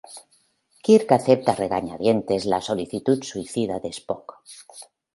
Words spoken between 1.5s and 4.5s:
a regañadientes la solicitud suicida de Spock.